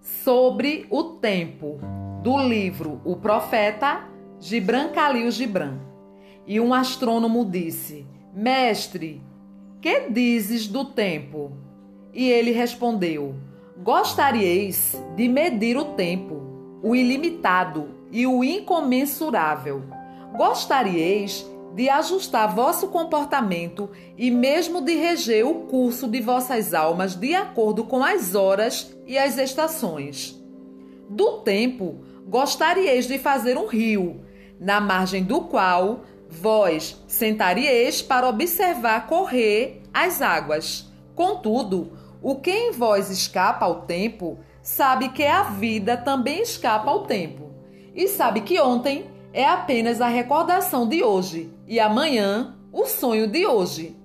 Sobre 0.00 0.86
o 0.90 1.04
tempo, 1.04 1.78
do 2.22 2.36
livro 2.36 3.00
O 3.04 3.14
Profeta, 3.14 4.08
Gibran 4.40 4.88
Khalil 4.88 5.30
Gibran. 5.30 5.78
E 6.46 6.58
um 6.58 6.74
astrônomo 6.74 7.44
disse: 7.44 8.04
Mestre, 8.34 9.22
que 9.80 10.10
dizes 10.10 10.66
do 10.66 10.84
tempo? 10.84 11.52
E 12.12 12.28
ele 12.28 12.50
respondeu: 12.50 13.36
Gostaríeis 13.76 15.00
de 15.14 15.28
medir 15.28 15.76
o 15.76 15.84
tempo, 15.94 16.42
o 16.82 16.96
ilimitado 16.96 17.88
e 18.10 18.26
o 18.26 18.42
incomensurável. 18.42 19.84
Gostaríeis 20.36 21.48
de 21.76 21.90
ajustar 21.90 22.54
vosso 22.54 22.88
comportamento 22.88 23.90
e 24.16 24.30
mesmo 24.30 24.80
de 24.80 24.94
reger 24.94 25.46
o 25.46 25.66
curso 25.66 26.08
de 26.08 26.22
vossas 26.22 26.72
almas 26.72 27.14
de 27.14 27.34
acordo 27.34 27.84
com 27.84 28.02
as 28.02 28.34
horas 28.34 28.96
e 29.06 29.18
as 29.18 29.36
estações. 29.36 30.42
Do 31.10 31.42
tempo, 31.42 32.00
gostaríeis 32.26 33.06
de 33.06 33.18
fazer 33.18 33.58
um 33.58 33.66
rio, 33.66 34.24
na 34.58 34.80
margem 34.80 35.22
do 35.22 35.42
qual 35.42 36.00
vós 36.30 36.98
sentaríeis 37.06 38.00
para 38.00 38.26
observar 38.26 39.06
correr 39.06 39.82
as 39.92 40.22
águas. 40.22 40.90
Contudo, 41.14 41.92
o 42.22 42.36
que 42.36 42.50
em 42.50 42.72
vós 42.72 43.10
escapa 43.10 43.66
ao 43.66 43.82
tempo, 43.82 44.38
sabe 44.62 45.10
que 45.10 45.26
a 45.26 45.42
vida 45.42 45.94
também 45.94 46.40
escapa 46.40 46.90
ao 46.90 47.04
tempo, 47.04 47.50
e 47.94 48.08
sabe 48.08 48.40
que 48.40 48.58
ontem 48.58 49.14
é 49.32 49.44
apenas 49.44 50.00
a 50.00 50.08
recordação 50.08 50.88
de 50.88 51.02
hoje 51.02 51.50
e 51.66 51.78
amanhã 51.78 52.56
o 52.72 52.86
sonho 52.86 53.26
de 53.26 53.46
hoje. 53.46 53.96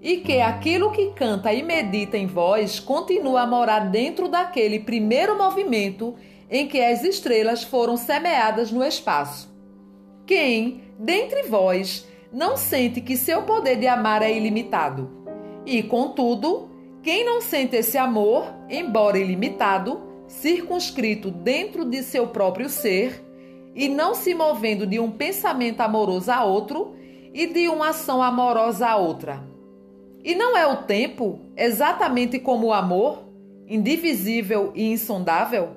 E 0.00 0.18
que 0.18 0.40
aquilo 0.40 0.90
que 0.90 1.10
canta 1.10 1.52
e 1.52 1.62
medita 1.62 2.16
em 2.16 2.26
vós 2.26 2.80
continua 2.80 3.42
a 3.42 3.46
morar 3.46 3.90
dentro 3.90 4.28
daquele 4.28 4.80
primeiro 4.80 5.36
movimento 5.36 6.14
em 6.50 6.66
que 6.66 6.80
as 6.80 7.04
estrelas 7.04 7.62
foram 7.62 7.96
semeadas 7.96 8.72
no 8.72 8.82
espaço. 8.82 9.54
Quem, 10.26 10.82
dentre 10.98 11.44
vós, 11.44 12.06
não 12.32 12.56
sente 12.56 13.00
que 13.00 13.16
seu 13.16 13.42
poder 13.42 13.76
de 13.76 13.86
amar 13.86 14.22
é 14.22 14.34
ilimitado? 14.34 15.10
E, 15.66 15.82
contudo, 15.82 16.70
quem 17.02 17.24
não 17.24 17.40
sente 17.40 17.76
esse 17.76 17.98
amor, 17.98 18.46
embora 18.68 19.18
ilimitado, 19.18 20.00
circunscrito 20.26 21.30
dentro 21.30 21.84
de 21.84 22.02
seu 22.02 22.28
próprio 22.28 22.68
ser, 22.68 23.24
e 23.74 23.88
não 23.88 24.14
se 24.14 24.34
movendo 24.34 24.86
de 24.86 24.98
um 24.98 25.10
pensamento 25.10 25.80
amoroso 25.80 26.30
a 26.30 26.44
outro 26.44 26.94
e 27.32 27.46
de 27.46 27.68
uma 27.68 27.90
ação 27.90 28.22
amorosa 28.22 28.86
a 28.86 28.96
outra. 28.96 29.42
E 30.22 30.34
não 30.34 30.56
é 30.56 30.66
o 30.66 30.82
tempo 30.82 31.40
exatamente 31.56 32.38
como 32.38 32.68
o 32.68 32.72
amor, 32.72 33.24
indivisível 33.66 34.72
e 34.74 34.90
insondável? 34.92 35.70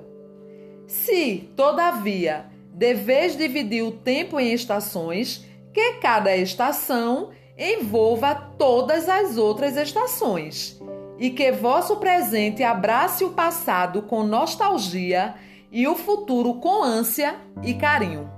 Se, 0.86 1.48
todavia, 1.56 2.46
deveis 2.72 3.36
dividir 3.36 3.82
o 3.82 3.92
tempo 3.92 4.38
em 4.38 4.52
estações, 4.52 5.46
que 5.72 5.94
cada 5.94 6.36
estação 6.36 7.30
envolva 7.56 8.34
todas 8.58 9.08
as 9.08 9.38
outras 9.38 9.76
estações, 9.76 10.80
e 11.18 11.30
que 11.30 11.52
vosso 11.52 11.96
presente 11.96 12.62
abrace 12.62 13.24
o 13.24 13.30
passado 13.30 14.02
com 14.02 14.24
nostalgia 14.24 15.34
e 15.74 15.88
o 15.88 15.96
futuro 15.96 16.54
com 16.54 16.84
ânsia 16.84 17.34
e 17.64 17.74
carinho. 17.74 18.30